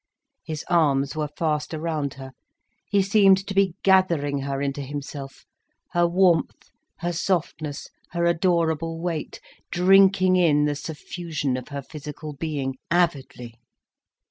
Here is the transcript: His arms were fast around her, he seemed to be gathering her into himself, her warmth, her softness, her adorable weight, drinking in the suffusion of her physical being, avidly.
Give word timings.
His 0.43 0.65
arms 0.67 1.15
were 1.15 1.27
fast 1.37 1.75
around 1.75 2.15
her, 2.15 2.31
he 2.89 3.03
seemed 3.03 3.45
to 3.45 3.53
be 3.53 3.75
gathering 3.83 4.39
her 4.39 4.59
into 4.59 4.81
himself, 4.81 5.45
her 5.91 6.07
warmth, 6.07 6.71
her 7.01 7.13
softness, 7.13 7.87
her 8.09 8.25
adorable 8.25 8.99
weight, 8.99 9.39
drinking 9.69 10.37
in 10.37 10.65
the 10.65 10.73
suffusion 10.73 11.55
of 11.55 11.67
her 11.67 11.83
physical 11.83 12.33
being, 12.33 12.77
avidly. 12.89 13.59